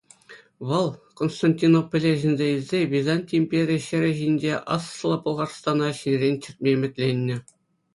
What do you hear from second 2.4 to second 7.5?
илсе, Византи импери ҫӗрӗ ҫинче Аслӑ Пӑлхарстана ҫӗнӗрен чӗртме ӗмӗтленнӗ.